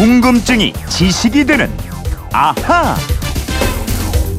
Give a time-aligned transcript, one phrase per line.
[0.00, 1.68] 궁금증이 지식이 되는
[2.32, 2.96] 아하.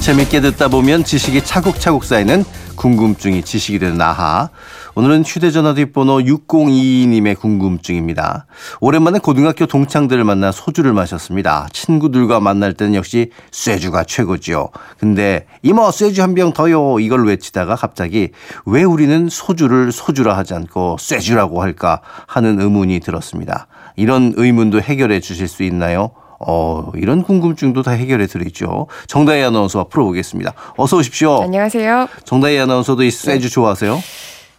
[0.00, 2.44] 재밌게 듣다 보면 지식이 차곡차곡 쌓이는
[2.74, 4.50] 궁금증이 지식이 되는 아하.
[4.96, 8.46] 오늘은 휴대전화 뒷번호 6022님의 궁금증입니다.
[8.80, 11.68] 오랜만에 고등학교 동창들을 만나 소주를 마셨습니다.
[11.72, 14.70] 친구들과 만날 때는 역시 쇠주가 최고지요.
[14.98, 18.30] 근데 이모 쇠주 한 병 더요 이걸 외치다가 갑자기
[18.66, 23.68] 왜 우리는 소주를 소주라 하지 않고 쇠주라고 할까 하는 의문이 들었습니다.
[23.96, 26.10] 이런 의문도 해결해 주실 수 있나요?
[26.40, 28.86] 어, 이런 궁금증도 다 해결해 드리죠.
[29.06, 30.52] 정다희 아나운서와 풀어보겠습니다.
[30.76, 31.42] 어서 오십시오.
[31.42, 32.08] 안녕하세요.
[32.24, 33.98] 정다희 아나운서도 이 쇠주 좋아하세요?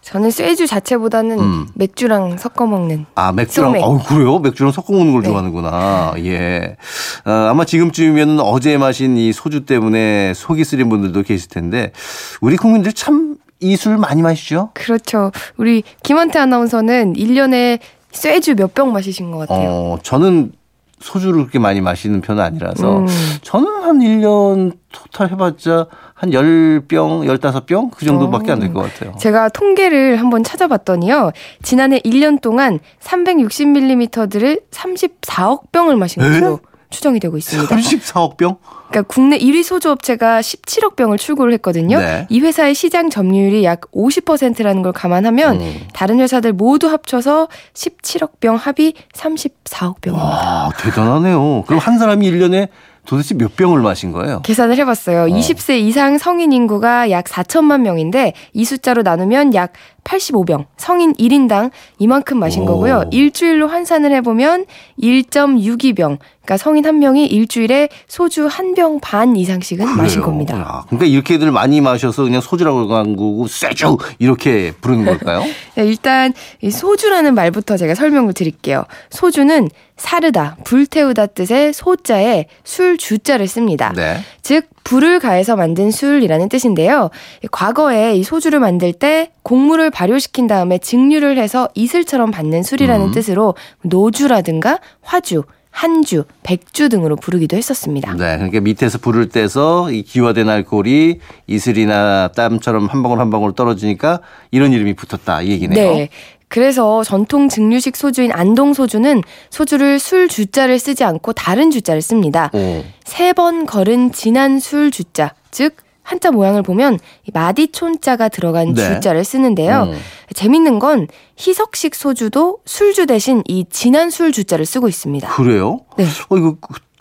[0.02, 1.66] 저는 쇠주 자체보다는 음.
[1.74, 3.82] 맥주랑 섞어 먹는 아, 맥주랑, 소맥.
[3.84, 4.38] 어 그래요?
[4.38, 5.28] 맥주랑 섞어 먹는 걸 네.
[5.28, 6.14] 좋아하는구나.
[6.18, 6.76] 예.
[7.24, 11.92] 어, 아마 지금쯤이면 어제 마신 이 소주 때문에 속이 쓰린 분들도 계실 텐데,
[12.40, 14.68] 우리 국민들 참 이 술 많이 마시죠?
[14.74, 15.32] 그렇죠.
[15.56, 17.78] 우리 김원태 아나운서는 1년에
[18.16, 19.68] 쇠주 몇 병 마시신 것 같아요.
[19.70, 20.52] 어, 저는
[20.98, 23.06] 소주를 그렇게 많이 마시는 편은 아니라서, 음.
[23.42, 26.88] 저는 한 1년 토탈 해봤자 한 10병,
[27.26, 27.90] 15병?
[27.94, 29.14] 그 정도밖에 안 될 것 같아요.
[29.18, 31.32] 제가 통계를 한번 찾아봤더니요.
[31.62, 36.28] 지난해 1년 동안 360ml들을 34억 병을 마신 에?
[36.28, 37.74] 것으로 추정이 되고 있습니다.
[37.76, 38.56] 34억 병?
[38.96, 41.98] 그러니까 국내 1위 소주 업체가 17억 병을 출고를 했거든요.
[41.98, 42.26] 네.
[42.30, 45.80] 이 회사의 시장 점유율이 약 50%라는 걸 감안하면 음.
[45.92, 50.26] 다른 회사들 모두 합쳐서 17억 병 합이 34억 병입니다.
[50.26, 51.64] 와, 대단하네요.
[51.66, 52.68] 그럼 한 사람이 1년에
[53.04, 54.40] 도대체 몇 병을 마신 거예요?
[54.42, 55.26] 계산을 해봤어요.
[55.32, 62.38] 20세 이상 성인 인구가 약 4천만 명인데 이 숫자로 나누면 약 85병, 성인 1인당 이만큼
[62.38, 62.66] 마신 오.
[62.66, 63.04] 거고요.
[63.12, 64.66] 일주일로 환산을 해보면
[65.00, 70.24] 1.62병, 그러니까 성인 한 명이 일주일에 소주 한 병반 이상씩은 마신 그래요?
[70.24, 70.56] 겁니다.
[70.56, 75.42] 아, 그러니까 이렇게들 많이 마셔서 그냥 소주라고 한 거고 쇠주 이렇게 부르는 걸까요?
[75.76, 78.84] 네, 일단 이 소주라는 말부터 제가 설명을 드릴게요.
[79.10, 83.92] 소주는 사르다, 불태우다 뜻의 소자에 술 주자를 씁니다.
[83.96, 84.18] 네.
[84.42, 87.10] 즉 불을 가해서 만든 술이라는 뜻인데요.
[87.50, 93.10] 과거에 이 소주를 만들 때 곡물을 발효시킨 다음에 증류를 해서 이슬처럼 받는 술이라는 음.
[93.10, 95.44] 뜻으로 노주라든가 화주,
[95.76, 98.14] 한 주, 백주 등으로 부르기도 했었습니다.
[98.14, 98.36] 네.
[98.36, 104.20] 그러니까 밑에서 불을 떼서 이 기화된 알코올이 이슬이나 땀처럼 한 방울 한 방울 떨어지니까
[104.50, 105.92] 이런 이름이 붙었다 이 얘기네요.
[105.92, 106.08] 네.
[106.48, 109.20] 그래서 전통 증류식 소주인 안동 소주는
[109.50, 112.50] 소주를 술 주자를 쓰지 않고 다른 주자를 씁니다.
[112.54, 112.82] 오.
[113.04, 118.94] 세번 걸은 진한 술 주자, 즉 한자 모양을 보면 이 마디촌자가 들어간 네.
[118.94, 119.90] 주자를 쓰는데요.
[119.92, 119.98] 음.
[120.34, 121.08] 재밌는 건
[121.44, 125.28] 희석식 소주도 술주 대신 이 진한 술 주자를 쓰고 있습니다.
[125.34, 125.80] 그래요?
[125.98, 126.04] 네.
[126.28, 126.56] 어 이거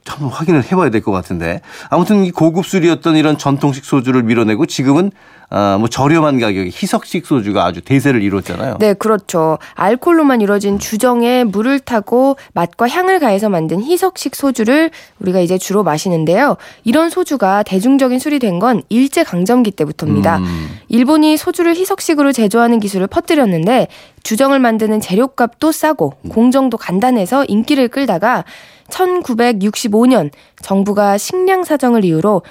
[0.07, 5.11] 한번 확인을 해봐야 될 것 같은데 아무튼 이 고급 술이었던 이런 전통식 소주를 밀어내고 지금은
[5.51, 8.77] 아, 뭐 저렴한 가격에 희석식 소주가 아주 대세를 이뤘잖아요.
[8.79, 9.59] 네, 그렇죠.
[9.75, 14.89] 알코올로만 이루어진 주정에 물을 타고 맛과 향을 가해서 만든 희석식 소주를
[15.19, 16.57] 우리가 이제 주로 마시는데요.
[16.83, 20.37] 이런 소주가 대중적인 술이 된 건 일제 강점기 때부터입니다.
[20.37, 20.79] 음.
[20.87, 23.87] 일본이 소주를 희석식으로 제조하는 기술을 퍼뜨렸는데
[24.25, 28.43] 주정을 만드는 재료값도 싸고 공정도 간단해서 인기를 끌다가
[28.89, 30.31] 1965년
[30.61, 32.41] 정부가 식량 사정을 이유로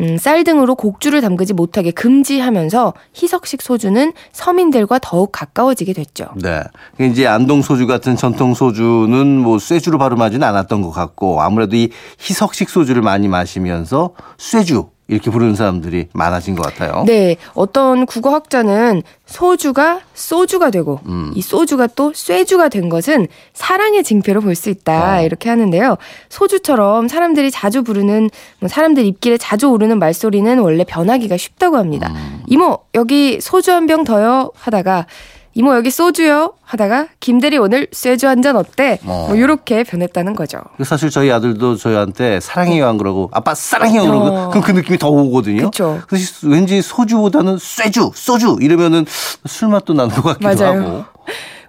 [0.00, 6.26] 음, 쌀 등으로 곡주를 담그지 못하게 금지하면서 희석식 소주는 서민들과 더욱 가까워지게 됐죠.
[6.36, 6.62] 네.
[6.98, 12.70] 이제 안동 소주 같은 전통 소주는 뭐 쇠주로 발음하지는 않았던 것 같고 아무래도 이 희석식
[12.70, 17.04] 소주를 많이 마시면서 쇠주 이렇게 부르는 사람들이 많아진 것 같아요.
[17.06, 21.32] 네, 어떤 국어학자는 소주가 소주가 되고 음.
[21.34, 25.22] 이 소주가 또 쇠주가 된 것은 사랑의 징표로 볼 수 있다 어.
[25.22, 25.96] 이렇게 하는데요.
[26.28, 32.12] 소주처럼 사람들이 자주 부르는 뭐 사람들 입길에 자주 오르는 말소리는 원래 변하기가 쉽다고 합니다.
[32.14, 32.42] 음.
[32.46, 35.06] 이모 여기 소주 한 병 더요 하다가
[35.54, 38.98] 이모 여기 소주요 하다가 김대리 오늘 쇠주 한 잔 어때?
[39.04, 39.26] 어.
[39.28, 40.58] 뭐 이렇게 변했다는 거죠.
[40.84, 44.48] 사실 저희 아들도 저희한테 사랑해요 안 그러고 아빠 사랑해요 그러고 어.
[44.50, 45.64] 그럼 그 느낌이 더 오거든요.
[45.70, 46.00] 그쵸.
[46.08, 49.04] 그래서 왠지 소주보다는 쇠주, 소주 이러면은
[49.46, 50.80] 술 맛도 나는 것 같기도 맞아요.
[50.82, 51.04] 하고.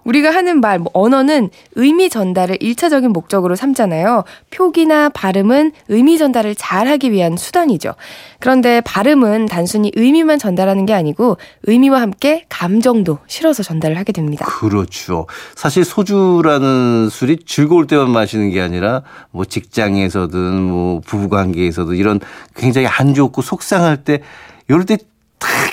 [0.04, 4.24] 우리가 하는 말, 뭐 언어는 의미 전달을 일차적인 목적으로 삼잖아요.
[4.50, 7.94] 표기나 발음은 의미 전달을 잘 하기 위한 수단이죠.
[8.38, 14.46] 그런데 발음은 단순히 의미만 전달하는 게 아니고 의미와 함께 감정도 실어서 전달을 하게 됩니다.
[14.46, 15.26] 그렇죠.
[15.54, 22.20] 사실 소주라는 술이 즐거울 때만 마시는 게 아니라 뭐 직장에서든 뭐 부부 관계에서도 이런
[22.54, 24.22] 굉장히 안 좋고 속상할 때
[24.68, 25.11] 이럴 때탁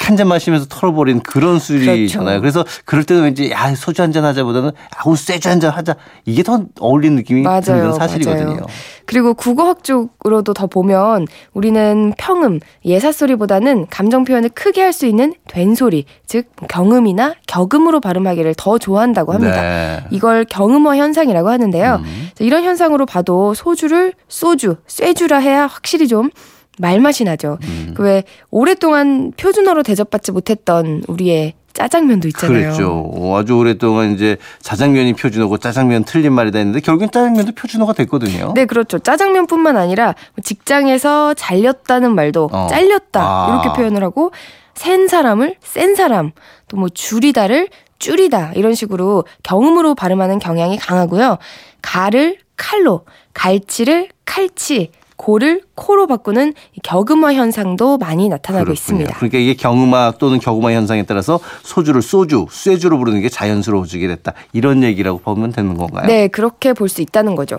[0.10, 2.42] 한 잔 마시면서 털어버리는 그런 술이잖아요.
[2.42, 5.96] 그래서 그럴 때는 왠지 야 소주 한 잔 하자보다는 아 오늘 쇠주 한 잔 하자
[6.26, 8.46] 이게 더 어울리는 느낌이 맞아요, 드는 건 사실이거든요.
[8.48, 8.66] 맞아요.
[9.06, 15.36] 그리고 국어학 쪽으로도 더 보면 우리는 평음, 예사 소리보다는 감정 표현을 크게 할 수 있는
[15.48, 19.62] 된소리, 즉 경음이나 격음으로 발음하기를 더 좋아한다고 합니다.
[19.62, 20.04] 네.
[20.10, 22.02] 이걸 경음어 현상이라고 하는데요.
[22.04, 22.30] 음.
[22.34, 26.32] 자, 이런 현상으로 봐도 소주를 소주, 쇠주라 해야 확실히 좀
[26.80, 27.60] 말맛이 나죠.
[27.64, 27.94] 음.
[27.96, 32.60] 그왜 오랫동안 표준어로 대접받지 못했던 우리의 짜장면도 있잖아요.
[32.72, 33.12] 그랬죠.
[33.14, 38.54] 어, 아주 오랫동안 이제 자장면이 표준어고 짜장면 틀린 말이다 했는데 결국엔 짜장면도 표준어가 됐거든요.
[38.56, 38.98] 네, 그렇죠.
[39.00, 42.68] 짜장면뿐만 아니라 뭐 직장에서 잘렸다는 말도 어.
[42.70, 43.62] 잘렸다 아.
[43.64, 44.32] 이렇게 표현을 하고
[44.76, 46.32] 센 사람을 센 사람
[46.68, 47.68] 또 뭐 줄이다를
[48.00, 51.38] 줄이다 이런 식으로 경음으로 발음하는 경향이 강하고요.
[51.82, 58.74] 가를 칼로, 갈치를 칼치, 고를 코로 바꾸는 이 격음어 현상도 많이 나타나고 그렇군요.
[58.74, 59.14] 있습니다.
[59.18, 64.34] 그러니까 이게 경음악 또는 격음악 현상에 따라서 소주를 소주, 쇠주로 부르는 게 자연스러워지게 됐다.
[64.54, 66.08] 이런 얘기라고 보면 되는 건가요?
[66.08, 67.58] 네, 그렇게 볼 수 있다는 거죠.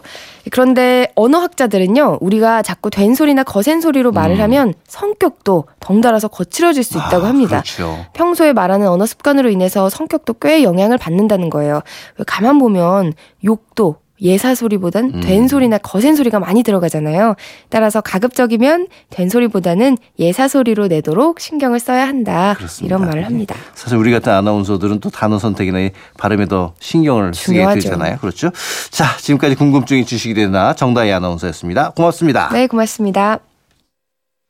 [0.51, 4.41] 그런데 언어학자들은요, 우리가 자꾸 된 소리나 거센 소리로 말을 음.
[4.41, 7.61] 하면 성격도 덩달아서 거칠어질 수 있다고 아, 합니다.
[7.61, 8.07] 그렇죠.
[8.15, 11.83] 평소에 말하는 언어 습관으로 인해서 성격도 꽤 영향을 받는다는 거예요.
[12.17, 13.13] 왜 가만 보면
[13.45, 15.21] 욕도 예사 소리보단 음.
[15.21, 17.35] 된 소리나 거센 소리가 많이 들어가잖아요.
[17.69, 22.55] 따라서 가급적이면 된 소리보다는 예사 소리로 내도록 신경을 써야 한다.
[22.57, 22.87] 그렇습니다.
[22.97, 23.55] 이런 말을 합니다.
[23.75, 27.81] 사실 우리 같은 아나운서들은 또 단어 선택이나 이 발음에 더 신경을 쓰게 중요하죠.
[27.81, 28.19] 되잖아요.
[28.19, 28.51] 그렇죠?
[28.91, 31.91] 자, 지금까지 궁금증이 지식이 되나 정다희 아나운서였습니다.
[31.91, 32.51] 고맙습니다.
[32.53, 33.41] 네, 고맙습니다.